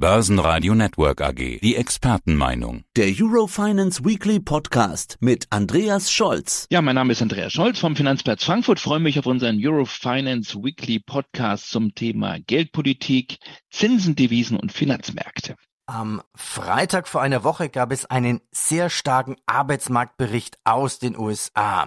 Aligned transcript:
Börsenradio 0.00 0.74
Network 0.74 1.20
AG. 1.20 1.60
Die 1.60 1.76
Expertenmeinung. 1.76 2.84
Der 2.96 3.12
Eurofinance 3.20 4.02
Weekly 4.02 4.40
Podcast 4.40 5.18
mit 5.20 5.46
Andreas 5.50 6.10
Scholz. 6.10 6.66
Ja, 6.70 6.80
mein 6.80 6.94
Name 6.94 7.12
ist 7.12 7.20
Andreas 7.20 7.52
Scholz 7.52 7.78
vom 7.78 7.94
Finanzplatz 7.96 8.42
Frankfurt. 8.42 8.80
Freue 8.80 8.98
mich 8.98 9.18
auf 9.18 9.26
unseren 9.26 9.58
Eurofinance 9.60 10.56
Weekly 10.56 11.00
Podcast 11.00 11.68
zum 11.68 11.94
Thema 11.94 12.38
Geldpolitik, 12.40 13.36
Zinsen, 13.70 14.16
Devisen 14.16 14.58
und 14.58 14.72
Finanzmärkte. 14.72 15.56
Am 15.84 16.22
Freitag 16.34 17.06
vor 17.06 17.20
einer 17.20 17.44
Woche 17.44 17.68
gab 17.68 17.92
es 17.92 18.06
einen 18.06 18.40
sehr 18.52 18.88
starken 18.88 19.36
Arbeitsmarktbericht 19.44 20.56
aus 20.64 20.98
den 20.98 21.14
USA. 21.14 21.84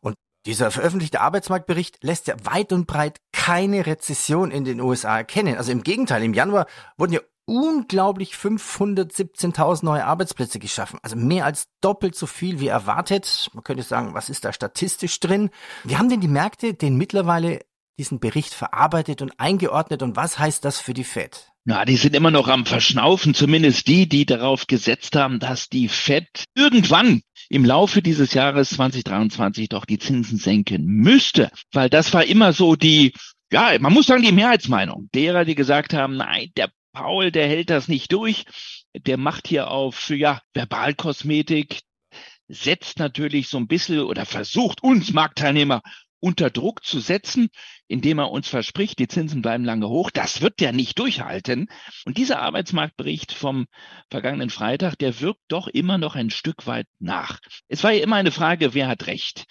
Und 0.00 0.16
dieser 0.46 0.72
veröffentlichte 0.72 1.20
Arbeitsmarktbericht 1.20 1.98
lässt 2.02 2.26
ja 2.26 2.34
weit 2.42 2.72
und 2.72 2.88
breit 2.88 3.18
keine 3.46 3.86
Rezession 3.86 4.50
in 4.50 4.64
den 4.64 4.80
USA 4.80 5.18
erkennen. 5.18 5.56
Also 5.56 5.70
im 5.70 5.84
Gegenteil, 5.84 6.24
im 6.24 6.34
Januar 6.34 6.66
wurden 6.96 7.12
ja 7.12 7.20
unglaublich 7.44 8.32
517.000 8.32 9.84
neue 9.84 10.04
Arbeitsplätze 10.04 10.58
geschaffen. 10.58 10.98
Also 11.04 11.14
mehr 11.14 11.44
als 11.44 11.68
doppelt 11.80 12.16
so 12.16 12.26
viel 12.26 12.58
wie 12.58 12.66
erwartet. 12.66 13.48
Man 13.54 13.62
könnte 13.62 13.84
sagen, 13.84 14.14
was 14.14 14.30
ist 14.30 14.44
da 14.44 14.52
statistisch 14.52 15.20
drin? 15.20 15.50
Wie 15.84 15.96
haben 15.96 16.08
denn 16.08 16.20
die 16.20 16.26
Märkte 16.26 16.74
den 16.74 16.96
mittlerweile 16.96 17.60
diesen 18.00 18.18
Bericht 18.18 18.52
verarbeitet 18.52 19.22
und 19.22 19.38
eingeordnet 19.38 20.02
und 20.02 20.16
was 20.16 20.40
heißt 20.40 20.64
das 20.64 20.80
für 20.80 20.92
die 20.92 21.04
Fed? 21.04 21.52
Ja, 21.68 21.84
die 21.84 21.96
sind 21.96 22.16
immer 22.16 22.32
noch 22.32 22.48
am 22.48 22.66
Verschnaufen, 22.66 23.32
zumindest 23.32 23.86
die, 23.86 24.08
die 24.08 24.26
darauf 24.26 24.66
gesetzt 24.66 25.14
haben, 25.14 25.38
dass 25.38 25.68
die 25.68 25.88
Fed 25.88 26.44
irgendwann 26.54 27.22
im 27.48 27.64
Laufe 27.64 28.02
dieses 28.02 28.34
Jahres 28.34 28.70
2023 28.70 29.68
doch 29.68 29.84
die 29.84 29.98
Zinsen 29.98 30.38
senken 30.38 30.84
müsste, 30.84 31.50
weil 31.72 31.88
das 31.88 32.12
war 32.12 32.24
immer 32.24 32.52
so 32.52 32.76
die 32.76 33.14
ja, 33.52 33.76
man 33.78 33.92
muss 33.92 34.06
sagen, 34.06 34.22
die 34.22 34.32
Mehrheitsmeinung 34.32 35.08
derer, 35.14 35.44
die 35.44 35.54
gesagt 35.54 35.94
haben, 35.94 36.16
nein, 36.16 36.50
der 36.56 36.70
Paul, 36.92 37.30
der 37.30 37.46
hält 37.46 37.70
das 37.70 37.88
nicht 37.88 38.12
durch. 38.12 38.44
Der 38.94 39.18
macht 39.18 39.48
hier 39.48 39.70
auf, 39.70 40.08
ja, 40.10 40.40
Verbalkosmetik, 40.54 41.80
setzt 42.48 42.98
natürlich 42.98 43.48
so 43.48 43.58
ein 43.58 43.68
bisschen 43.68 44.00
oder 44.00 44.24
versucht 44.24 44.82
uns 44.82 45.12
Marktteilnehmer 45.12 45.82
unter 46.18 46.50
Druck 46.50 46.84
zu 46.84 46.98
setzen, 46.98 47.48
indem 47.86 48.18
er 48.18 48.30
uns 48.30 48.48
verspricht, 48.48 48.98
die 48.98 49.08
Zinsen 49.08 49.42
bleiben 49.42 49.64
lange 49.64 49.88
hoch. 49.88 50.10
Das 50.10 50.40
wird 50.40 50.60
der 50.60 50.72
nicht 50.72 50.98
durchhalten. 50.98 51.68
Und 52.04 52.16
dieser 52.16 52.40
Arbeitsmarktbericht 52.40 53.32
vom 53.32 53.66
vergangenen 54.10 54.50
Freitag, 54.50 54.96
der 54.98 55.20
wirkt 55.20 55.42
doch 55.48 55.68
immer 55.68 55.98
noch 55.98 56.16
ein 56.16 56.30
Stück 56.30 56.66
weit 56.66 56.86
nach. 56.98 57.40
Es 57.68 57.84
war 57.84 57.92
ja 57.92 58.02
immer 58.02 58.16
eine 58.16 58.32
Frage, 58.32 58.74
wer 58.74 58.88
hat 58.88 59.06
recht? 59.06 59.44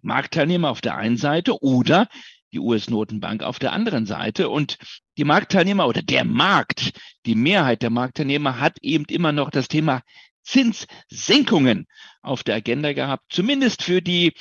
Marktteilnehmer 0.00 0.70
auf 0.70 0.80
der 0.80 0.96
einen 0.96 1.16
Seite 1.16 1.60
oder 1.62 2.08
die 2.54 2.60
US-Notenbank 2.60 3.42
auf 3.42 3.58
der 3.58 3.72
anderen 3.72 4.06
Seite. 4.06 4.48
Und 4.48 4.78
die 5.18 5.24
Marktteilnehmer 5.24 5.86
oder 5.86 6.02
der 6.02 6.24
Markt, 6.24 6.92
die 7.26 7.34
Mehrheit 7.34 7.82
der 7.82 7.90
Marktteilnehmer 7.90 8.60
hat 8.60 8.78
eben 8.80 9.04
immer 9.06 9.32
noch 9.32 9.50
das 9.50 9.68
Thema 9.68 10.02
Zinssenkungen 10.42 11.86
auf 12.22 12.42
der 12.44 12.56
Agenda 12.56 12.92
gehabt, 12.92 13.24
zumindest 13.30 13.82
für 13.82 14.00
die 14.00 14.32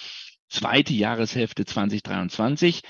zweite 0.50 0.94
Jahreshälfte 0.94 1.66
2023 1.66 2.82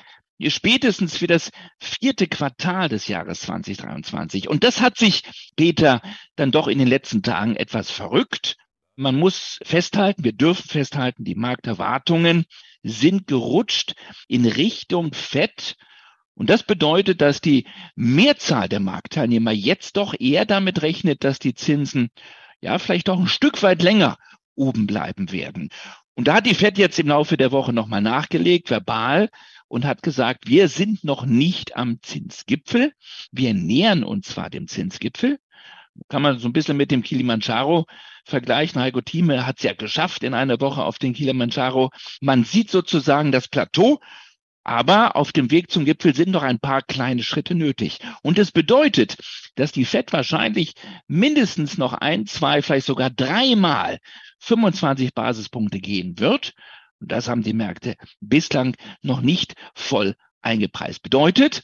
spätestens 0.50 1.18
für 1.18 1.28
das 1.28 1.52
vierte 1.80 2.28
Quartal 2.28 2.90
des 2.90 3.08
Jahres 3.08 3.42
2023. 3.42 4.50
Und 4.50 4.64
das 4.64 4.82
hat 4.82 4.98
sich, 4.98 5.24
Peter, 5.56 6.02
dann 6.36 6.52
doch 6.52 6.68
in 6.68 6.80
den 6.80 6.88
letzten 6.88 7.22
Tagen 7.22 7.56
etwas 7.56 7.92
verrückt. 7.92 8.58
Man 8.96 9.18
muss 9.18 9.60
festhalten, 9.64 10.24
wir 10.24 10.34
dürfen 10.34 10.68
festhalten, 10.68 11.24
die 11.24 11.36
Markterwartungen 11.36 12.46
sind 12.84 13.28
gerutscht 13.28 13.96
in 14.28 14.46
Richtung 14.46 15.14
Fett. 15.14 15.76
Und 16.36 16.50
das 16.50 16.64
bedeutet, 16.64 17.22
dass 17.22 17.42
die 17.42 17.68
Mehrzahl 17.96 18.68
der 18.68 18.80
Marktteilnehmer 18.80 19.52
jetzt 19.52 19.98
doch 19.98 20.14
eher 20.20 20.46
damit 20.46 20.82
rechnet, 20.82 21.24
dass 21.24 21.40
die 21.40 21.54
Zinsen 21.54 22.10
ja 22.62 22.80
vielleicht 22.80 23.10
auch 23.10 23.20
ein 23.20 23.28
Stück 23.28 23.64
weit 23.64 23.82
länger 23.82 24.18
oben 24.56 24.88
bleiben 24.88 25.32
werden. 25.32 25.70
Und 26.16 26.28
da 26.28 26.36
hat 26.36 26.46
die 26.46 26.54
Fed 26.54 26.78
jetzt 26.78 27.00
im 27.00 27.08
Laufe 27.08 27.38
der 27.38 27.52
Woche 27.52 27.74
nochmal 27.74 28.02
nachgelegt, 28.02 28.70
verbal, 28.70 29.30
und 29.68 29.86
hat 29.86 30.04
gesagt, 30.04 30.48
wir 30.48 30.68
sind 30.68 31.04
noch 31.04 31.26
nicht 31.26 31.76
am 31.76 32.00
Zinsgipfel. 32.04 32.94
Wir 33.32 33.56
nähern 33.56 34.04
uns 34.04 34.28
zwar 34.28 34.52
dem 34.52 34.68
Zinsgipfel, 34.68 35.40
kann 36.10 36.22
man 36.22 36.40
so 36.40 36.48
ein 36.48 36.54
bisschen 36.54 36.78
mit 36.78 36.92
dem 36.92 37.04
Kilimanjaro 37.04 37.86
vergleichen. 38.26 38.82
Heiko 38.82 39.02
Thieme 39.02 39.46
hat 39.46 39.58
es 39.58 39.64
ja 39.64 39.74
geschafft 39.74 40.24
in 40.24 40.34
einer 40.34 40.60
Woche 40.60 40.84
auf 40.84 41.00
den 41.00 41.14
Kilimanjaro. 41.14 41.92
Man 42.22 42.44
sieht 42.44 42.70
sozusagen 42.70 43.32
das 43.32 43.48
Plateau, 43.48 44.00
aber 44.64 45.16
auf 45.16 45.32
dem 45.32 45.52
Weg 45.52 45.70
zum 45.70 45.86
Gipfel 45.86 46.16
sind 46.16 46.32
noch 46.32 46.44
ein 46.44 46.60
paar 46.60 46.82
kleine 46.82 47.24
Schritte 47.24 47.54
nötig. 47.54 48.00
Und 48.22 48.40
es 48.40 48.52
bedeutet, 48.52 49.18
dass 49.56 49.72
die 49.72 49.86
FED 49.86 50.14
wahrscheinlich 50.14 50.74
mindestens 51.08 51.78
noch 51.78 51.94
ein, 51.94 52.26
zwei, 52.26 52.62
vielleicht 52.62 52.86
sogar 52.86 53.10
dreimal 53.10 54.00
25 54.40 55.14
Basispunkte 55.14 55.80
gehen 55.80 56.18
wird. 56.20 56.54
Und 57.00 57.12
das 57.12 57.28
haben 57.28 57.44
die 57.44 57.54
Märkte 57.54 57.96
bislang 58.22 58.76
noch 59.02 59.22
nicht 59.22 59.56
voll 59.76 60.16
eingepreist. 60.42 61.02
Bedeutet, 61.04 61.62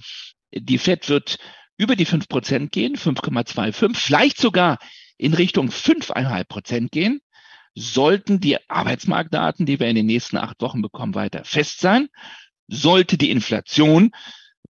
die 0.52 0.78
FED 0.78 1.08
wird 1.10 1.38
über 1.80 1.96
die 1.96 2.06
fünf 2.06 2.28
Prozent 2.28 2.72
gehen, 2.72 2.98
5,25, 2.98 3.96
vielleicht 3.96 4.40
sogar 4.40 4.78
in 5.18 5.34
Richtung 5.34 5.70
5,5 5.70 6.44
Prozent 6.44 6.92
gehen, 6.92 7.22
sollten 7.74 8.42
die 8.42 8.58
Arbeitsmarktdaten, 8.70 9.66
die 9.66 9.80
wir 9.80 9.88
in 9.88 9.96
den 9.96 10.06
nächsten 10.06 10.38
acht 10.38 10.62
Wochen 10.62 10.82
bekommen, 10.82 11.16
weiter 11.16 11.46
fest 11.46 11.80
sein. 11.80 12.10
Sollte 12.68 13.18
die 13.18 13.32
Inflation 13.32 14.12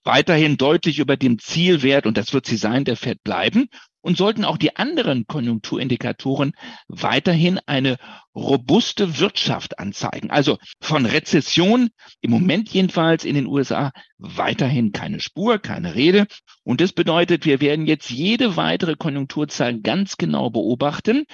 weiterhin 0.04 0.58
deutlich 0.58 0.98
über 0.98 1.16
dem 1.16 1.38
Zielwert, 1.38 2.06
und 2.06 2.18
das 2.18 2.34
wird 2.34 2.44
sie 2.44 2.58
sein, 2.58 2.84
der 2.84 2.96
Fed 2.96 3.24
bleiben, 3.24 3.68
und 4.00 4.16
sollten 4.16 4.44
auch 4.44 4.56
die 4.56 4.76
anderen 4.76 5.26
Konjunkturindikatoren 5.26 6.52
weiterhin 6.88 7.58
eine 7.66 7.96
robuste 8.34 9.18
Wirtschaft 9.18 9.78
anzeigen. 9.78 10.30
Also 10.30 10.58
von 10.80 11.06
Rezession 11.06 11.90
im 12.20 12.30
Moment 12.30 12.70
jedenfalls 12.70 13.24
in 13.24 13.34
den 13.34 13.46
USA 13.46 13.92
weiterhin 14.18 14.92
keine 14.92 15.20
Spur, 15.20 15.58
keine 15.58 15.94
Rede. 15.94 16.26
Und 16.62 16.80
das 16.80 16.92
bedeutet, 16.92 17.44
wir 17.44 17.60
werden 17.60 17.86
jetzt 17.86 18.10
jede 18.10 18.56
weitere 18.56 18.94
Konjunkturzahl 18.94 19.80
ganz 19.80 20.16
genau 20.16 20.50
beobachten. 20.50 21.24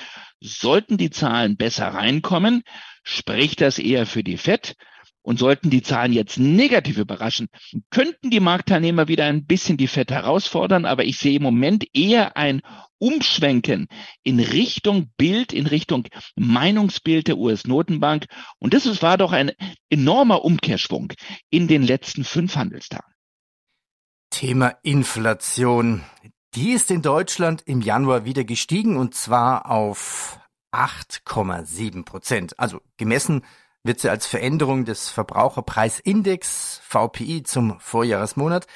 Sollten 0.41 0.97
die 0.97 1.11
Zahlen 1.11 1.57
besser 1.57 1.89
reinkommen, 1.89 2.63
spricht 3.03 3.61
das 3.61 3.79
eher 3.79 4.07
für 4.07 4.25
die 4.25 4.39
FED. 4.39 4.75
Und 5.25 5.39
sollten 5.39 5.71
die 5.71 5.81
Zahlen 5.81 6.13
jetzt 6.13 6.39
negativ 6.39 6.99
überraschen, 6.99 7.49
könnten 7.91 8.31
die 8.31 8.41
Marktteilnehmer 8.41 9.09
wieder 9.09 9.25
ein 9.25 9.47
bisschen 9.47 9.79
die 9.79 9.89
FED 9.89 10.11
herausfordern. 10.11 10.85
Aber 10.85 11.05
ich 11.05 11.17
sehe 11.17 11.37
im 11.37 11.43
Moment 11.43 11.87
eher 11.95 12.37
ein 12.37 12.61
Umschwenken 12.99 13.89
in 14.23 14.39
Richtung 14.39 15.11
Bild, 15.17 15.55
in 15.55 15.67
Richtung 15.67 16.07
Meinungsbild 16.37 17.29
der 17.29 17.39
US-Notenbank. 17.39 18.27
Und 18.59 18.75
das 18.75 19.03
war 19.03 19.17
doch 19.17 19.33
ein 19.33 19.53
enormer 19.89 20.45
Umkehrschwung 20.45 21.15
in 21.49 21.69
den 21.69 21.83
letzten 21.83 22.25
fünf 22.25 22.57
Handelstagen. 22.57 23.13
Thema 24.29 24.77
Inflation. 24.83 26.03
Die 26.55 26.73
ist 26.73 26.91
in 26.91 27.01
Deutschland 27.01 27.63
im 27.65 27.81
Januar 27.81 28.27
wieder 28.27 28.45
gestiegen 28.45 28.99
und 28.99 29.15
zwar 29.15 29.71
auf 29.71 30.39
8,7 30.73 32.05
Prozent. 32.05 32.59
Also 32.59 32.81
gemessen 32.97 33.43
wird 33.85 34.01
sie 34.01 34.09
als 34.09 34.27
Veränderung 34.27 34.85
des 34.85 35.11
Verbraucherpreisindex 35.11 36.81
VPI 36.83 37.43
zum 37.43 37.79
Vorjahresmonat. 37.79 38.67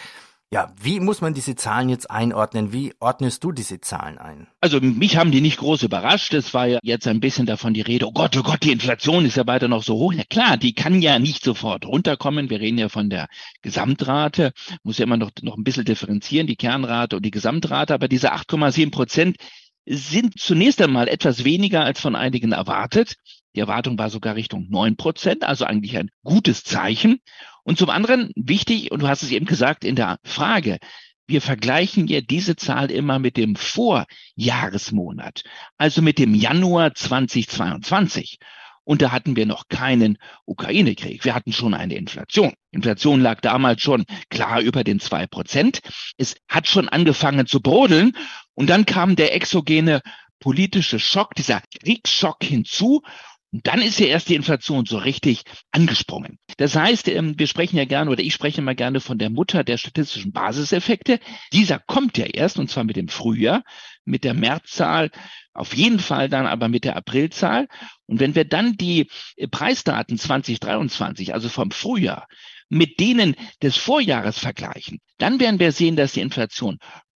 Ja, 0.51 0.73
wie 0.81 0.99
muss 0.99 1.21
man 1.21 1.35
diese 1.35 1.57
Zahlen 1.57 1.91
jetzt 1.91 2.11
einordnen? 2.11 2.73
Wie 2.73 2.95
ordnest 3.01 3.45
du 3.45 3.53
diese 3.53 3.83
Zahlen 3.83 4.17
ein? 4.17 4.49
Also 4.63 4.81
mich 4.81 5.19
haben 5.19 5.31
die 5.31 5.43
nicht 5.43 5.59
groß 5.59 5.83
überrascht. 5.83 6.33
Es 6.33 6.55
war 6.55 6.67
ja 6.67 6.79
jetzt 6.83 7.07
ein 7.07 7.21
bisschen 7.21 7.45
davon 7.45 7.75
die 7.75 7.83
Rede, 7.83 8.07
oh 8.07 8.13
Gott, 8.13 8.35
oh 8.35 8.43
Gott, 8.43 8.63
die 8.63 8.73
Inflation 8.73 9.27
ist 9.27 9.37
ja 9.37 9.47
weiter 9.47 9.69
noch 9.69 9.83
so 9.83 9.97
hoch. 9.97 10.15
Ja 10.15 10.25
klar, 10.25 10.57
die 10.57 10.73
kann 10.73 11.03
ja 11.03 11.19
nicht 11.19 11.45
sofort 11.45 11.85
runterkommen. 11.85 12.49
Wir 12.49 12.61
reden 12.61 12.79
ja 12.79 12.89
von 12.89 13.11
der 13.11 13.29
Gesamtrate, 13.61 14.53
muss 14.83 14.97
ja 14.97 15.05
immer 15.05 15.19
noch, 15.19 15.33
noch 15.43 15.59
ein 15.59 15.65
bisschen 15.65 15.85
differenzieren, 15.85 16.47
die 16.47 16.57
Kernrate 16.57 17.17
und 17.17 17.27
die 17.27 17.31
Gesamtrate. 17.31 17.93
Aber 17.93 18.09
diese 18.09 18.33
8,7 18.33 18.91
Prozent 18.91 19.37
sind 19.85 20.39
zunächst 20.39 20.81
einmal 20.81 21.09
etwas 21.09 21.45
weniger 21.45 21.85
als 21.85 22.01
von 22.01 22.17
einigen 22.17 22.53
erwartet. 22.53 23.17
Die 23.59 23.63
Erwartung 23.63 23.99
war 23.99 24.09
sogar 24.09 24.37
Richtung 24.37 24.69
neun 24.71 24.97
Prozent, 24.97 25.43
also 25.43 25.65
eigentlich 25.65 25.99
ein 25.99 26.13
gutes 26.23 26.63
Zeichen. 26.63 27.19
Und 27.65 27.77
zum 27.77 27.91
anderen 27.91 28.31
wichtig, 28.37 28.93
und 28.93 29.03
du 29.03 29.09
hast 29.09 29.25
es 29.25 29.33
eben 29.33 29.47
gesagt 29.47 29.85
in 29.85 29.97
der 29.97 30.21
Frage, 30.23 30.79
wir 31.27 31.43
vergleichen 31.43 32.07
ja 32.07 32.21
diese 32.21 32.55
Zahl 32.55 32.89
immer 32.93 33.19
mit 33.19 33.37
dem 33.37 33.57
Vorjahresmonat, 33.57 35.43
also 35.77 36.03
mit 36.03 36.21
dem 36.21 36.37
Januar 36.37 36.95
2022. 36.95 38.39
Und 38.85 39.03
da 39.03 39.11
hatten 39.11 39.35
wir 39.35 39.45
noch 39.45 39.67
keinen 39.67 40.19
Ukraine-Krieg. 40.45 41.25
Wir 41.25 41.35
hatten 41.35 41.53
schon 41.53 41.75
eine 41.75 41.97
Inflation. 41.97 42.53
Inflation 42.71 43.21
lag 43.21 43.41
damals 43.41 43.83
schon 43.83 44.05
klar 44.31 44.61
über 44.61 44.85
den 44.85 45.01
zwei 45.01 45.27
Prozent. 45.27 45.81
Es 46.17 46.37
hat 46.47 46.69
schon 46.69 46.89
angefangen 46.89 47.49
zu 47.49 47.61
brodeln. 47.61 48.13
Und 48.55 48.71
dann 48.71 48.87
kam 48.87 49.17
der 49.17 49.35
exogene 49.35 50.01
politische 50.41 50.99
Schock, 50.99 51.35
dieser 51.35 51.61
Kriegsschock 51.83 52.43
hinzu. 52.43 53.03
Und 53.51 53.67
dann 53.67 53.81
ist 53.81 53.99
ja 53.99 54.07
erst 54.07 54.29
die 54.29 54.35
Inflation 54.35 54.85
so 54.85 54.99
richtig 54.99 55.43
angesprungen. 55.71 56.39
Das 56.59 56.77
heißt, 56.77 57.09
ähm, 57.09 57.39
wir 57.39 57.47
sprechen 57.47 57.79
ja 57.79 57.87
gerne 57.87 58.11
oder 58.11 58.23
ich 58.23 58.35
spreche 58.35 58.61
mal 58.61 58.75
gerne 58.75 59.01
von 59.01 59.17
der 59.17 59.31
Mutter 59.31 59.65
der 59.65 59.79
statistischen 59.79 60.33
Basiseffekte. 60.33 61.19
Dieser 61.53 61.79
kommt 61.79 62.19
ja 62.19 62.27
erst 62.27 62.59
und 62.59 62.71
zwar 62.71 62.85
mit 62.85 62.97
dem 62.97 63.09
Frühjahr, 63.09 63.63
mit 64.05 64.25
der 64.25 64.35
Märzzahl, 64.35 65.11
auf 65.55 65.75
jeden 65.75 65.99
Fall 65.99 66.29
dann 66.29 66.47
aber 66.47 66.69
mit 66.69 66.85
der 66.85 66.97
Aprilzahl. 66.97 67.69
Und 68.07 68.21
wenn 68.21 68.35
wir 68.35 68.45
dann 68.45 68.77
die 68.77 69.11
äh, 69.37 69.49
Preisdaten 69.49 70.19
2023, 70.19 71.33
also 71.33 71.49
vom 71.49 71.71
Frühjahr, 71.71 72.29
mit 72.69 73.01
denen 73.01 73.35
des 73.63 73.79
Vorjahres 73.79 74.39
vergleichen, 74.39 75.01
dann 75.17 75.41
werden 75.41 75.59
wir 75.59 75.73
sehen, 75.73 75.97
dass 75.97 76.13
die 76.13 76.21
Inflation 76.21 76.79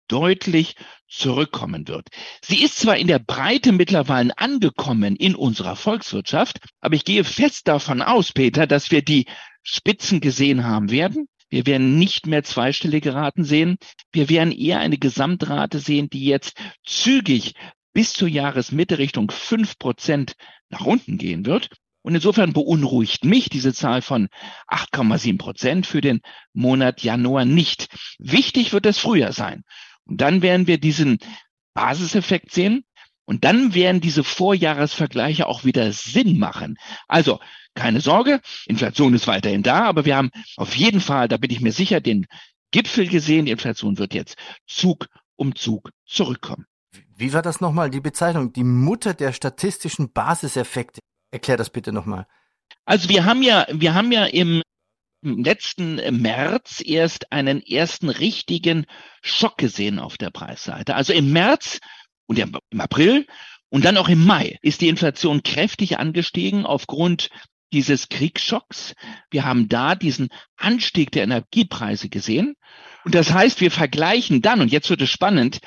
deutlich 0.10 0.76
zurückkommen 1.08 1.88
wird. 1.88 2.10
Sie 2.44 2.62
ist 2.62 2.78
zwar 2.80 2.98
in 2.98 3.08
der 3.08 3.20
Breite 3.20 3.72
mittlerweile 3.72 4.38
angekommen 4.38 5.16
in 5.16 5.36
unserer 5.36 5.78
Volkswirtschaft, 5.78 6.60
aber 6.82 6.96
ich 6.96 7.06
gehe 7.06 7.24
fest 7.24 7.68
davon 7.70 8.02
aus, 8.02 8.34
Peter, 8.34 8.68
dass 8.68 8.92
wir 8.92 9.02
die 9.02 9.26
Spitzen 9.64 10.20
gesehen 10.20 10.66
haben 10.66 10.92
werden. 10.92 11.28
Wir 11.50 11.66
werden 11.66 11.98
nicht 11.98 12.28
mehr 12.28 12.44
zweistellige 12.44 13.16
Raten 13.16 13.44
sehen. 13.44 13.78
Wir 14.12 14.30
werden 14.30 14.52
eher 14.52 14.80
eine 14.80 14.98
Gesamtrate 14.98 15.80
sehen, 15.80 16.10
die 16.10 16.26
jetzt 16.26 16.54
zügig 16.86 17.54
bis 17.94 18.14
zur 18.14 18.28
Jahresmitte 18.28 19.00
Richtung 19.00 19.32
fünf 19.32 19.80
Prozent 19.80 20.34
nach 20.70 20.86
unten 20.86 21.18
gehen 21.18 21.46
wird. 21.46 21.70
Und 22.02 22.16
insofern 22.16 22.54
beunruhigt 22.54 23.26
mich 23.26 23.50
diese 23.50 23.74
Zahl 23.74 24.02
von 24.02 24.30
8,7 24.68 25.38
Prozent 25.38 25.86
für 25.86 26.02
den 26.02 26.22
Monat 26.54 27.04
Januar 27.04 27.46
nicht. 27.46 27.88
Wichtig 28.20 28.72
wird 28.72 28.86
das 28.86 29.00
Frühjahr 29.00 29.34
sein. 29.34 29.64
Und 30.10 30.22
dann 30.22 30.42
werden 30.42 30.68
wir 30.68 30.80
diesen 30.80 31.20
Basiseffekt 31.74 32.52
sehen. 32.52 32.84
Und 33.26 33.44
dann 33.44 33.76
werden 33.76 34.02
diese 34.02 34.24
Vorjahresvergleiche 34.24 35.48
auch 35.48 35.64
wieder 35.64 35.92
Sinn 35.92 36.40
machen. 36.40 36.78
Also 37.08 37.40
keine 37.76 38.02
Sorge, 38.02 38.42
Inflation 38.66 39.14
ist 39.14 39.28
weiterhin 39.28 39.62
da, 39.62 39.86
aber 39.86 40.04
wir 40.06 40.18
haben 40.18 40.32
auf 40.58 40.76
jeden 40.76 41.00
Fall, 41.00 41.28
da 41.28 41.38
bin 41.38 41.52
ich 41.52 41.62
mir 41.62 41.72
sicher, 41.72 42.02
den 42.02 42.26
Gipfel 42.72 43.08
gesehen. 43.08 43.46
Die 43.46 43.52
Inflation 43.52 44.00
wird 44.00 44.16
jetzt 44.16 44.36
Zug 44.66 45.08
um 45.36 45.56
Zug 45.56 45.92
zurückkommen. 46.08 46.66
Wie 47.16 47.32
war 47.32 47.44
das 47.44 47.62
nochmal, 47.62 47.92
die 47.92 48.02
Bezeichnung? 48.02 48.52
Die 48.52 48.64
Mutter 48.64 49.14
der 49.14 49.32
statistischen 49.32 50.12
Basiseffekte. 50.12 51.00
Erklär 51.30 51.58
das 51.58 51.70
bitte 51.70 51.92
nochmal. 51.92 52.26
Also 52.86 53.10
wir 53.10 53.26
haben 53.26 53.44
ja, 53.44 53.68
wir 53.72 53.94
haben 53.94 54.12
ja 54.12 54.26
im 54.26 54.50
im 54.56 54.64
letzten 55.21 55.95
März 56.21 56.81
erst 56.83 57.31
einen 57.31 57.62
ersten 57.62 58.10
richtigen 58.10 58.86
Schock 59.21 59.57
gesehen 59.57 60.00
auf 60.00 60.18
der 60.18 60.30
Preisseite. 60.30 60.95
Also 60.95 61.13
im 61.13 61.31
März 61.31 61.80
und 62.25 62.39
im 62.39 62.56
April 62.77 63.25
und 63.69 63.86
dann 63.86 63.98
auch 63.98 64.10
im 64.10 64.25
Mai 64.25 64.57
ist 64.62 64.81
die 64.81 64.88
Inflation 64.88 65.44
kräftig 65.44 66.00
angestiegen 66.00 66.66
aufgrund 66.66 67.30
dieses 67.71 68.10
Kriegsschocks. 68.10 68.95
Wir 69.30 69.45
haben 69.45 69.69
da 69.69 69.95
diesen 69.95 70.30
Anstieg 70.57 71.12
der 71.12 71.24
Energiepreise 71.24 72.10
gesehen. 72.10 72.56
Und 73.06 73.13
das 73.16 73.31
heißt, 73.31 73.62
wir 73.62 73.71
vergleichen 73.71 74.42
dann, 74.42 74.62
und 74.62 74.71
jetzt 74.71 74.89
wird 74.89 75.01
es 75.01 75.10
spannend, 75.10 75.60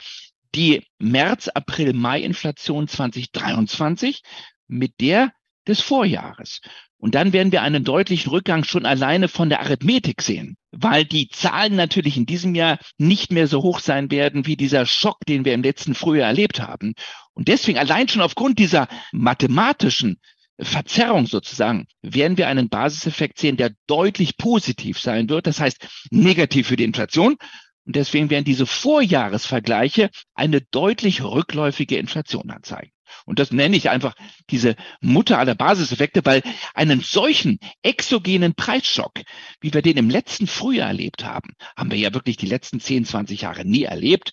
die 0.54 0.84
März, 0.98 1.48
April, 1.48 1.92
Mai-Inflation 1.92 2.88
2023 2.88 4.22
mit 4.66 5.00
der 5.00 5.32
des 5.66 5.80
Vorjahres. 5.80 6.60
Und 6.98 7.16
dann 7.16 7.32
werden 7.32 7.50
wir 7.50 7.62
einen 7.62 7.82
deutlichen 7.82 8.30
Rückgang 8.30 8.62
schon 8.62 8.86
alleine 8.86 9.26
von 9.26 9.48
der 9.48 9.60
Arithmetik 9.60 10.22
sehen, 10.22 10.56
weil 10.70 11.04
die 11.04 11.28
Zahlen 11.28 11.74
natürlich 11.74 12.16
in 12.16 12.26
diesem 12.26 12.54
Jahr 12.54 12.78
nicht 12.96 13.32
mehr 13.32 13.48
so 13.48 13.62
hoch 13.62 13.80
sein 13.80 14.10
werden 14.10 14.46
wie 14.46 14.56
dieser 14.56 14.86
Schock, 14.86 15.18
den 15.26 15.44
wir 15.44 15.52
im 15.52 15.64
letzten 15.64 15.94
Frühjahr 15.94 16.28
erlebt 16.28 16.60
haben. 16.60 16.94
Und 17.34 17.48
deswegen 17.48 17.78
allein 17.78 18.08
schon 18.08 18.22
aufgrund 18.22 18.58
dieser 18.60 18.86
mathematischen 19.10 20.20
Verzerrung 20.60 21.26
sozusagen, 21.26 21.86
werden 22.02 22.36
wir 22.36 22.48
einen 22.48 22.68
Basiseffekt 22.68 23.38
sehen, 23.38 23.56
der 23.56 23.72
deutlich 23.86 24.36
positiv 24.36 25.00
sein 25.00 25.28
wird. 25.28 25.46
Das 25.46 25.60
heißt, 25.60 25.86
negativ 26.10 26.68
für 26.68 26.76
die 26.76 26.84
Inflation. 26.84 27.36
Und 27.84 27.96
deswegen 27.96 28.30
werden 28.30 28.44
diese 28.44 28.66
Vorjahresvergleiche 28.66 30.10
eine 30.34 30.60
deutlich 30.60 31.22
rückläufige 31.22 31.96
Inflation 31.96 32.50
anzeigen. 32.50 32.92
Und 33.26 33.38
das 33.38 33.52
nenne 33.52 33.76
ich 33.76 33.90
einfach 33.90 34.14
diese 34.50 34.76
Mutter 35.00 35.38
aller 35.38 35.54
Basiseffekte, 35.54 36.24
weil 36.24 36.42
einen 36.74 37.00
solchen 37.00 37.58
exogenen 37.82 38.54
Preisschock, 38.54 39.20
wie 39.60 39.72
wir 39.72 39.82
den 39.82 39.96
im 39.96 40.10
letzten 40.10 40.46
Frühjahr 40.46 40.88
erlebt 40.88 41.24
haben, 41.24 41.50
haben 41.76 41.90
wir 41.90 41.98
ja 41.98 42.14
wirklich 42.14 42.36
die 42.36 42.46
letzten 42.46 42.80
10, 42.80 43.04
20 43.04 43.42
Jahre 43.42 43.64
nie 43.64 43.84
erlebt. 43.84 44.32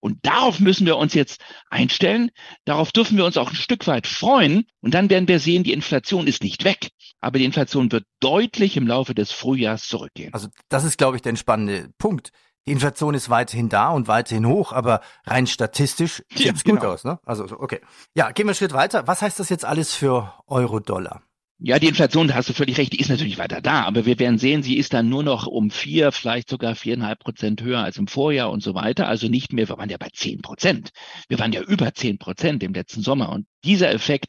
Und 0.00 0.18
darauf 0.22 0.60
müssen 0.60 0.86
wir 0.86 0.96
uns 0.96 1.12
jetzt 1.14 1.42
einstellen. 1.68 2.30
Darauf 2.64 2.90
dürfen 2.90 3.18
wir 3.18 3.26
uns 3.26 3.36
auch 3.36 3.50
ein 3.50 3.56
Stück 3.56 3.86
weit 3.86 4.06
freuen. 4.06 4.64
Und 4.80 4.94
dann 4.94 5.10
werden 5.10 5.28
wir 5.28 5.38
sehen, 5.38 5.62
die 5.62 5.74
Inflation 5.74 6.26
ist 6.26 6.42
nicht 6.42 6.64
weg, 6.64 6.88
aber 7.20 7.38
die 7.38 7.44
Inflation 7.44 7.92
wird 7.92 8.04
deutlich 8.18 8.78
im 8.78 8.86
Laufe 8.86 9.14
des 9.14 9.30
Frühjahrs 9.30 9.86
zurückgehen. 9.86 10.32
Also 10.32 10.48
das 10.70 10.84
ist, 10.84 10.96
glaube 10.96 11.16
ich, 11.16 11.22
der 11.22 11.30
entspannende 11.30 11.90
Punkt. 11.98 12.30
Die 12.70 12.74
Inflation 12.74 13.14
ist 13.14 13.28
weiterhin 13.30 13.68
da 13.68 13.88
und 13.90 14.06
weiterhin 14.06 14.46
hoch, 14.46 14.72
aber 14.72 15.00
rein 15.26 15.48
statistisch 15.48 16.22
sieht 16.32 16.54
es 16.54 16.62
ja, 16.64 16.70
gut 16.70 16.80
genau. 16.80 16.92
aus. 16.92 17.02
Ne? 17.02 17.18
Also 17.26 17.46
okay. 17.58 17.80
Ja, 18.14 18.30
gehen 18.30 18.46
wir 18.46 18.50
einen 18.50 18.54
Schritt 18.54 18.72
weiter. 18.72 19.08
Was 19.08 19.22
heißt 19.22 19.40
das 19.40 19.48
jetzt 19.48 19.64
alles 19.64 19.92
für 19.92 20.32
Euro-Dollar? 20.46 21.20
Ja, 21.58 21.80
die 21.80 21.88
Inflation, 21.88 22.28
da 22.28 22.34
hast 22.34 22.48
du 22.48 22.52
völlig 22.52 22.78
recht, 22.78 22.92
die 22.92 23.00
ist 23.00 23.10
natürlich 23.10 23.38
weiter 23.38 23.60
da, 23.60 23.82
aber 23.82 24.06
wir 24.06 24.20
werden 24.20 24.38
sehen, 24.38 24.62
sie 24.62 24.78
ist 24.78 24.94
dann 24.94 25.08
nur 25.08 25.24
noch 25.24 25.48
um 25.48 25.72
vier, 25.72 26.12
vielleicht 26.12 26.48
sogar 26.48 26.76
viereinhalb 26.76 27.18
Prozent 27.18 27.60
höher 27.60 27.80
als 27.80 27.96
im 27.96 28.06
Vorjahr 28.06 28.52
und 28.52 28.62
so 28.62 28.72
weiter. 28.76 29.08
Also 29.08 29.26
nicht 29.26 29.52
mehr, 29.52 29.68
wir 29.68 29.76
waren 29.76 29.90
ja 29.90 29.98
bei 29.98 30.10
zehn 30.14 30.40
Prozent. 30.40 30.90
Wir 31.26 31.40
waren 31.40 31.52
ja 31.52 31.62
über 31.62 31.92
zehn 31.92 32.18
Prozent 32.18 32.62
im 32.62 32.72
letzten 32.72 33.02
Sommer. 33.02 33.30
Und 33.30 33.46
dieser 33.64 33.92
Effekt, 33.92 34.26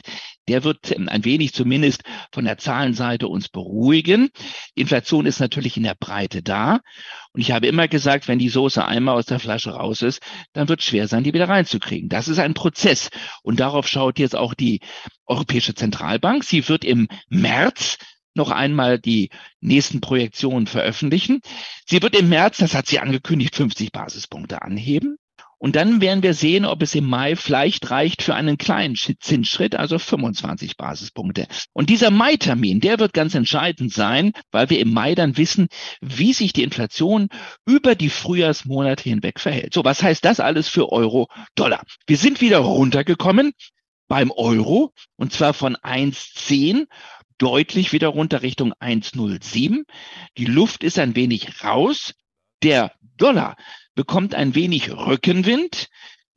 der 0.47 0.63
wird 0.63 0.95
ein 0.97 1.25
wenig 1.25 1.53
zumindest 1.53 2.03
von 2.33 2.45
der 2.45 2.57
Zahlenseite 2.57 3.27
uns 3.27 3.49
beruhigen. 3.49 4.29
Inflation 4.75 5.25
ist 5.25 5.39
natürlich 5.39 5.77
in 5.77 5.83
der 5.83 5.95
Breite 5.95 6.41
da. 6.41 6.79
Und 7.31 7.41
ich 7.41 7.51
habe 7.51 7.67
immer 7.67 7.87
gesagt, 7.87 8.27
wenn 8.27 8.39
die 8.39 8.49
Soße 8.49 8.83
einmal 8.83 9.15
aus 9.15 9.27
der 9.27 9.39
Flasche 9.39 9.71
raus 9.71 10.01
ist, 10.01 10.21
dann 10.53 10.67
wird 10.67 10.81
es 10.81 10.85
schwer 10.85 11.07
sein, 11.07 11.23
die 11.23 11.33
wieder 11.33 11.47
reinzukriegen. 11.47 12.09
Das 12.09 12.27
ist 12.27 12.39
ein 12.39 12.53
Prozess. 12.53 13.09
Und 13.43 13.59
darauf 13.59 13.87
schaut 13.87 14.19
jetzt 14.19 14.35
auch 14.35 14.53
die 14.53 14.81
Europäische 15.25 15.75
Zentralbank. 15.75 16.43
Sie 16.43 16.67
wird 16.67 16.83
im 16.83 17.07
März 17.29 17.97
noch 18.33 18.51
einmal 18.51 18.99
die 18.99 19.29
nächsten 19.59 20.01
Projektionen 20.01 20.67
veröffentlichen. 20.67 21.41
Sie 21.85 22.01
wird 22.01 22.17
im 22.17 22.29
März, 22.29 22.57
das 22.57 22.73
hat 22.75 22.87
sie 22.87 22.99
angekündigt, 22.99 23.55
50 23.55 23.91
Basispunkte 23.91 24.61
anheben. 24.61 25.17
Und 25.61 25.75
dann 25.75 26.01
werden 26.01 26.23
wir 26.23 26.33
sehen, 26.33 26.65
ob 26.65 26.81
es 26.81 26.95
im 26.95 27.05
Mai 27.05 27.35
vielleicht 27.35 27.91
reicht 27.91 28.23
für 28.23 28.33
einen 28.33 28.57
kleinen 28.57 28.95
Zinsschritt, 28.95 29.75
also 29.75 29.99
25 29.99 30.75
Basispunkte. 30.75 31.45
Und 31.71 31.91
dieser 31.91 32.09
Mai-Termin, 32.09 32.79
der 32.79 32.97
wird 32.97 33.13
ganz 33.13 33.35
entscheidend 33.35 33.93
sein, 33.93 34.31
weil 34.49 34.71
wir 34.71 34.79
im 34.79 34.91
Mai 34.91 35.13
dann 35.13 35.37
wissen, 35.37 35.67
wie 36.01 36.33
sich 36.33 36.51
die 36.51 36.63
Inflation 36.63 37.27
über 37.67 37.93
die 37.93 38.09
Frühjahrsmonate 38.09 39.03
hinweg 39.03 39.39
verhält. 39.39 39.75
So, 39.75 39.83
was 39.85 40.01
heißt 40.01 40.25
das 40.25 40.39
alles 40.39 40.67
für 40.67 40.91
Euro, 40.91 41.27
Dollar? 41.53 41.83
Wir 42.07 42.17
sind 42.17 42.41
wieder 42.41 42.57
runtergekommen 42.57 43.51
beim 44.07 44.31
Euro 44.31 44.93
und 45.15 45.31
zwar 45.31 45.53
von 45.53 45.75
1,10 45.75 46.87
deutlich 47.37 47.93
wieder 47.93 48.07
runter 48.07 48.41
Richtung 48.41 48.73
1,07. 48.79 49.83
Die 50.39 50.45
Luft 50.45 50.83
ist 50.83 50.97
ein 50.97 51.15
wenig 51.15 51.63
raus. 51.63 52.15
Der 52.63 52.93
Dollar 53.17 53.57
bekommt 53.95 54.35
ein 54.35 54.55
wenig 54.55 54.91
Rückenwind. 54.91 55.87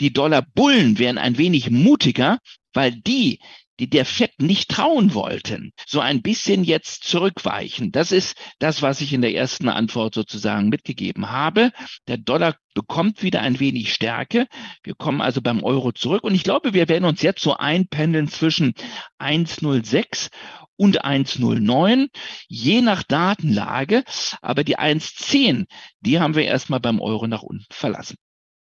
Die 0.01 0.13
Dollarbullen 0.13 0.99
werden 0.99 1.19
ein 1.19 1.39
wenig 1.39 1.71
mutiger, 1.71 2.39
weil 2.73 2.93
die, 2.93 3.39
die 3.81 3.89
der 3.89 4.05
FED 4.05 4.41
nicht 4.41 4.71
trauen 4.71 5.15
wollten, 5.15 5.73
so 5.87 6.01
ein 6.01 6.23
bisschen 6.23 6.65
jetzt 6.65 7.05
zurückweichen. 7.05 7.91
Das 7.91 8.13
ist 8.13 8.37
das, 8.59 8.83
was 8.83 9.01
ich 9.01 9.13
in 9.13 9.23
der 9.23 9.35
ersten 9.35 9.69
Antwort 9.69 10.15
sozusagen 10.15 10.69
mitgegeben 10.69 11.31
habe. 11.31 11.73
Der 12.07 12.19
Dollar 12.19 12.57
bekommt 12.75 13.23
wieder 13.23 13.41
ein 13.41 13.59
wenig 13.61 13.93
Stärke. 13.93 14.47
Wir 14.83 14.95
kommen 14.95 15.21
also 15.21 15.41
beim 15.41 15.63
Euro 15.63 15.93
zurück 15.93 16.25
und 16.25 16.35
ich 16.35 16.45
glaube, 16.45 16.73
wir 16.75 16.89
werden 16.89 17.05
uns 17.05 17.23
jetzt 17.23 17.43
so 17.43 17.57
einpendeln 17.57 18.29
zwischen 18.29 18.75
1,06 19.19 20.31
und 20.77 21.05
1,09, 21.05 22.09
je 22.49 22.81
nach 22.81 23.03
Datenlage. 23.03 24.05
Aber 24.43 24.65
die 24.65 24.79
1,10, 24.79 25.67
die 26.01 26.21
haben 26.21 26.35
wir 26.35 26.45
erstmal 26.45 26.81
beim 26.81 27.01
Euro 27.01 27.27
nach 27.27 27.43
unten 27.43 27.67
verlassen. 27.71 28.17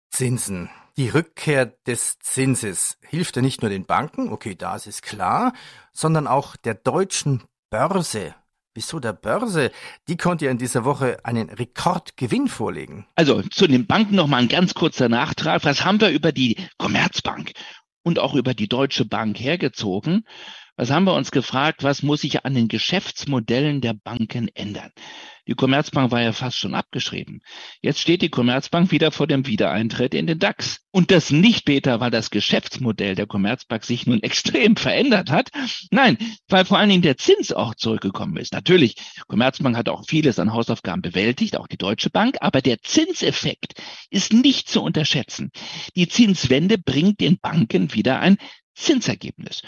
Zinsen. 0.09 0.69
Die 0.97 1.09
Rückkehr 1.09 1.67
des 1.85 2.17
Zinses 2.19 2.97
hilft 3.07 3.35
ja 3.35 3.43
nicht 3.43 3.61
nur 3.61 3.69
den 3.69 3.85
Banken, 3.85 4.29
okay, 4.29 4.55
das 4.55 4.87
ist 4.87 5.03
klar, 5.03 5.53
sondern 5.91 6.25
auch 6.25 6.55
der 6.55 6.73
deutschen 6.73 7.43
Börse. 7.69 8.33
Wieso 8.73 8.99
der 8.99 9.13
Börse? 9.13 9.71
Die 10.07 10.17
konnte 10.17 10.45
ja 10.45 10.51
in 10.51 10.57
dieser 10.57 10.85
Woche 10.85 11.17
einen 11.23 11.49
Rekordgewinn 11.49 12.47
vorlegen. 12.47 13.07
Also 13.15 13.41
zu 13.41 13.67
den 13.67 13.87
Banken 13.87 14.15
nochmal 14.15 14.41
ein 14.41 14.47
ganz 14.47 14.73
kurzer 14.75 15.09
Nachtrag. 15.09 15.65
Was 15.65 15.83
haben 15.83 15.99
wir 15.99 16.09
über 16.09 16.31
die 16.31 16.57
Commerzbank 16.77 17.53
und 18.03 18.19
auch 18.19 18.35
über 18.35 18.53
die 18.53 18.67
Deutsche 18.67 19.05
Bank 19.05 19.39
hergezogen? 19.39 20.25
Was 20.77 20.91
haben 20.91 21.05
wir 21.05 21.15
uns 21.15 21.31
gefragt? 21.31 21.83
Was 21.83 22.03
muss 22.03 22.21
sich 22.21 22.45
an 22.45 22.53
den 22.53 22.67
Geschäftsmodellen 22.67 23.81
der 23.81 23.93
Banken 23.93 24.47
ändern? 24.53 24.91
Die 25.47 25.55
Commerzbank 25.55 26.11
war 26.11 26.21
ja 26.21 26.33
fast 26.33 26.57
schon 26.57 26.75
abgeschrieben. 26.75 27.39
Jetzt 27.81 27.99
steht 27.99 28.21
die 28.21 28.29
Commerzbank 28.29 28.91
wieder 28.91 29.11
vor 29.11 29.25
dem 29.25 29.47
Wiedereintritt 29.47 30.13
in 30.13 30.27
den 30.27 30.37
DAX. 30.37 30.81
Und 30.91 31.09
das 31.09 31.31
nicht, 31.31 31.65
Peter, 31.65 31.99
weil 31.99 32.11
das 32.11 32.29
Geschäftsmodell 32.29 33.15
der 33.15 33.25
Commerzbank 33.25 33.85
sich 33.85 34.05
nun 34.05 34.21
extrem 34.23 34.75
verändert 34.75 35.31
hat. 35.31 35.49
Nein, 35.89 36.17
weil 36.47 36.65
vor 36.65 36.77
allen 36.77 36.89
Dingen 36.89 37.01
der 37.01 37.17
Zins 37.17 37.51
auch 37.53 37.73
zurückgekommen 37.73 38.37
ist. 38.37 38.53
Natürlich, 38.53 38.97
Commerzbank 39.27 39.75
hat 39.75 39.89
auch 39.89 40.03
vieles 40.05 40.37
an 40.37 40.53
Hausaufgaben 40.53 41.01
bewältigt, 41.01 41.57
auch 41.57 41.67
die 41.67 41.77
Deutsche 41.77 42.11
Bank, 42.11 42.37
aber 42.41 42.61
der 42.61 42.81
Zinseffekt 42.83 43.73
ist 44.11 44.33
nicht 44.33 44.69
zu 44.69 44.83
unterschätzen. 44.83 45.49
Die 45.95 46.07
Zinswende 46.07 46.77
bringt 46.77 47.19
den 47.19 47.39
Banken 47.39 47.93
wieder 47.93 48.19
ein 48.19 48.37
Zinsergebnis. 48.77 49.61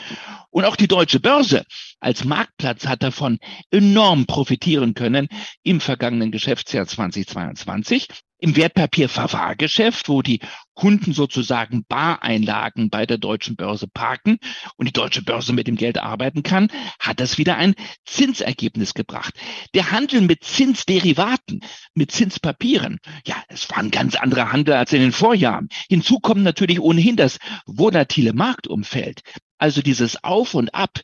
Und 0.50 0.66
auch 0.66 0.76
die 0.76 0.88
deutsche 0.88 1.20
Börse 1.20 1.66
als 2.00 2.24
Marktplatz 2.24 2.86
hat 2.86 3.04
davon 3.04 3.40
enorm 3.72 4.26
profitieren 4.26 4.94
können 4.94 5.28
im 5.64 5.82
vergangenen 5.82 6.32
Geschäftsjahr 6.32 6.88
2022. 6.88 8.08
Im 8.42 8.56
Wertpapierverwahrgeschäft, 8.56 10.08
wo 10.08 10.22
die 10.22 10.40
Kunden 10.74 11.12
sozusagen 11.12 11.84
Bareinlagen 11.90 12.90
bei 12.90 13.06
der 13.06 13.18
deutschen 13.18 13.58
Börse 13.58 13.88
parken 13.88 14.38
und 14.78 14.88
die 14.88 14.94
deutsche 14.94 15.22
Börse 15.22 15.52
mit 15.52 15.68
dem 15.68 15.76
Geld 15.76 15.98
arbeiten 15.98 16.42
kann, 16.42 16.72
hat 17.00 17.20
das 17.20 17.38
wieder 17.38 17.58
ein 17.58 17.76
Zinsergebnis 18.06 18.94
gebracht. 18.94 19.34
Der 19.74 19.92
Handel 19.92 20.22
mit 20.22 20.46
Zinsderivaten, 20.46 21.60
mit 21.94 22.12
Zinspapieren, 22.12 23.00
ja, 23.26 23.36
es 23.50 23.70
war 23.70 23.80
ein 23.80 23.92
ganz 23.92 24.16
anderer 24.16 24.54
Handel 24.54 24.76
als 24.76 24.94
in 24.94 25.02
den 25.02 25.12
Vorjahren. 25.12 25.68
Hinzu 25.90 26.20
kommt 26.20 26.44
natürlich 26.44 26.80
ohnehin 26.80 27.18
das 27.18 27.40
volatile 27.66 28.32
Marktumfeld. 28.32 29.22
Also 29.58 29.82
dieses 29.82 30.24
Auf 30.24 30.54
und 30.54 30.74
Ab 30.74 31.02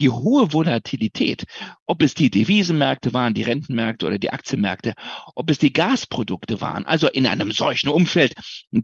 die 0.00 0.10
hohe 0.10 0.52
Volatilität, 0.52 1.44
ob 1.86 2.02
es 2.02 2.14
die 2.14 2.30
Devisenmärkte 2.30 3.12
waren, 3.12 3.34
die 3.34 3.42
Rentenmärkte 3.42 4.06
oder 4.06 4.18
die 4.18 4.30
Aktienmärkte, 4.30 4.94
ob 5.34 5.50
es 5.50 5.58
die 5.58 5.72
Gasprodukte 5.72 6.60
waren. 6.60 6.86
Also 6.86 7.08
in 7.08 7.26
einem 7.26 7.52
solchen 7.52 7.88
Umfeld 7.88 8.34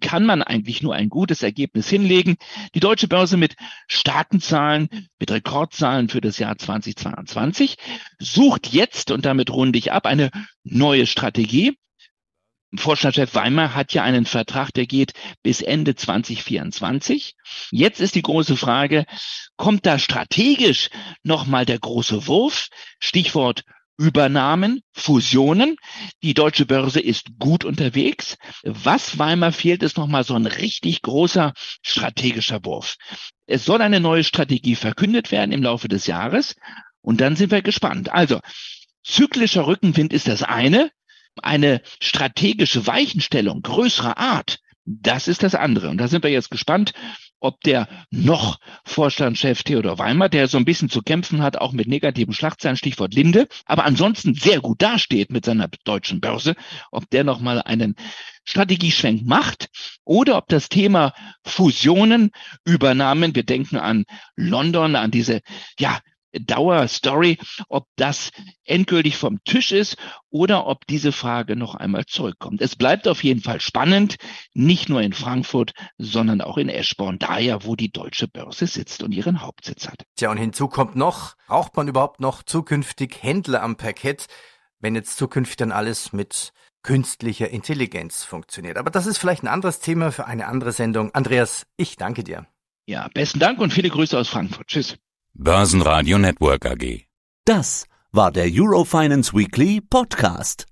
kann 0.00 0.24
man 0.24 0.42
eigentlich 0.42 0.82
nur 0.82 0.94
ein 0.94 1.08
gutes 1.08 1.42
Ergebnis 1.42 1.88
hinlegen. 1.88 2.36
Die 2.74 2.80
deutsche 2.80 3.08
Börse 3.08 3.36
mit 3.36 3.54
starken 3.86 4.40
Zahlen, 4.40 4.88
mit 5.18 5.30
Rekordzahlen 5.30 6.08
für 6.08 6.20
das 6.20 6.38
Jahr 6.38 6.56
2022 6.56 7.76
sucht 8.18 8.72
jetzt, 8.72 9.10
und 9.10 9.24
damit 9.24 9.50
runde 9.50 9.78
ich 9.78 9.92
ab, 9.92 10.06
eine 10.06 10.30
neue 10.64 11.06
Strategie. 11.06 11.76
Vorstandschef 12.76 13.34
Weimar 13.34 13.74
hat 13.74 13.92
ja 13.94 14.02
einen 14.02 14.26
Vertrag, 14.26 14.72
der 14.72 14.86
geht 14.86 15.12
bis 15.42 15.60
Ende 15.60 15.94
2024. 15.94 17.34
Jetzt 17.70 18.00
ist 18.00 18.14
die 18.14 18.22
große 18.22 18.56
Frage, 18.56 19.06
kommt 19.56 19.86
da 19.86 19.98
strategisch 19.98 20.90
nochmal 21.22 21.66
der 21.66 21.78
große 21.78 22.26
Wurf? 22.26 22.68
Stichwort 23.00 23.64
Übernahmen, 23.96 24.80
Fusionen. 24.92 25.76
Die 26.22 26.34
deutsche 26.34 26.66
Börse 26.66 27.00
ist 27.00 27.38
gut 27.38 27.64
unterwegs. 27.64 28.36
Was 28.64 29.18
Weimar 29.18 29.52
fehlt, 29.52 29.82
ist 29.82 29.96
nochmal 29.96 30.24
so 30.24 30.34
ein 30.34 30.46
richtig 30.46 31.02
großer 31.02 31.52
strategischer 31.82 32.64
Wurf. 32.64 32.96
Es 33.46 33.64
soll 33.64 33.80
eine 33.82 34.00
neue 34.00 34.24
Strategie 34.24 34.74
verkündet 34.74 35.30
werden 35.30 35.52
im 35.52 35.62
Laufe 35.62 35.86
des 35.88 36.06
Jahres. 36.06 36.56
Und 37.02 37.20
dann 37.20 37.36
sind 37.36 37.52
wir 37.52 37.62
gespannt. 37.62 38.10
Also, 38.10 38.40
zyklischer 39.04 39.66
Rückenwind 39.66 40.12
ist 40.12 40.26
das 40.26 40.42
eine 40.42 40.90
eine 41.42 41.82
strategische 42.00 42.86
Weichenstellung 42.86 43.62
größerer 43.62 44.18
Art, 44.18 44.58
das 44.86 45.28
ist 45.28 45.42
das 45.42 45.54
andere. 45.54 45.88
Und 45.88 45.98
da 45.98 46.08
sind 46.08 46.22
wir 46.22 46.30
jetzt 46.30 46.50
gespannt, 46.50 46.92
ob 47.40 47.60
der 47.62 47.88
noch 48.10 48.58
Vorstandschef 48.84 49.62
Theodor 49.62 49.98
Weimer, 49.98 50.28
der 50.28 50.48
so 50.48 50.56
ein 50.56 50.64
bisschen 50.64 50.88
zu 50.88 51.02
kämpfen 51.02 51.42
hat, 51.42 51.58
auch 51.58 51.72
mit 51.72 51.88
negativen 51.88 52.32
Schlagzeilen, 52.32 52.76
Stichwort 52.76 53.14
Linde, 53.14 53.48
aber 53.66 53.84
ansonsten 53.84 54.34
sehr 54.34 54.60
gut 54.60 54.80
dasteht 54.80 55.30
mit 55.30 55.44
seiner 55.44 55.68
deutschen 55.84 56.20
Börse, 56.20 56.54
ob 56.90 57.08
der 57.10 57.24
nochmal 57.24 57.60
einen 57.62 57.96
Strategieschwenk 58.44 59.26
macht 59.26 59.68
oder 60.04 60.36
ob 60.38 60.48
das 60.48 60.68
Thema 60.68 61.12
Fusionen, 61.44 62.30
Übernahmen, 62.64 63.34
wir 63.34 63.44
denken 63.44 63.76
an 63.76 64.04
London, 64.36 64.96
an 64.96 65.10
diese, 65.10 65.40
ja, 65.78 66.00
Dauerstory, 66.40 67.38
ob 67.68 67.86
das 67.96 68.30
endgültig 68.64 69.16
vom 69.16 69.42
Tisch 69.44 69.72
ist 69.72 69.96
oder 70.30 70.66
ob 70.66 70.86
diese 70.86 71.12
Frage 71.12 71.56
noch 71.56 71.74
einmal 71.74 72.06
zurückkommt. 72.06 72.60
Es 72.60 72.76
bleibt 72.76 73.08
auf 73.08 73.22
jeden 73.24 73.40
Fall 73.40 73.60
spannend, 73.60 74.16
nicht 74.52 74.88
nur 74.88 75.00
in 75.00 75.12
Frankfurt, 75.12 75.72
sondern 75.98 76.40
auch 76.40 76.58
in 76.58 76.68
Eschborn, 76.68 77.18
daher, 77.18 77.64
wo 77.64 77.76
die 77.76 77.92
deutsche 77.92 78.28
Börse 78.28 78.66
sitzt 78.66 79.02
und 79.02 79.12
ihren 79.12 79.42
Hauptsitz 79.42 79.88
hat. 79.88 80.02
Tja, 80.16 80.30
und 80.30 80.38
hinzu 80.38 80.68
kommt 80.68 80.96
noch, 80.96 81.34
braucht 81.46 81.76
man 81.76 81.88
überhaupt 81.88 82.20
noch 82.20 82.42
zukünftig 82.42 83.22
Händler 83.22 83.62
am 83.62 83.76
Parkett, 83.76 84.26
wenn 84.80 84.94
jetzt 84.94 85.16
zukünftig 85.16 85.56
dann 85.56 85.72
alles 85.72 86.12
mit 86.12 86.52
künstlicher 86.82 87.48
Intelligenz 87.48 88.22
funktioniert. 88.22 88.76
Aber 88.76 88.90
das 88.90 89.06
ist 89.06 89.18
vielleicht 89.18 89.42
ein 89.42 89.48
anderes 89.48 89.80
Thema 89.80 90.12
für 90.12 90.26
eine 90.26 90.46
andere 90.46 90.72
Sendung. 90.72 91.12
Andreas, 91.14 91.66
ich 91.76 91.96
danke 91.96 92.22
dir. 92.22 92.46
Ja, 92.86 93.08
besten 93.14 93.38
Dank 93.38 93.58
und 93.58 93.72
viele 93.72 93.88
Grüße 93.88 94.16
aus 94.16 94.28
Frankfurt. 94.28 94.66
Tschüss. 94.68 94.96
Börsenradio 95.36 96.16
Network 96.16 96.64
AG. 96.64 97.06
Das 97.44 97.86
war 98.12 98.30
der 98.30 98.46
Eurofinance 98.52 99.34
Weekly 99.34 99.80
Podcast. 99.80 100.66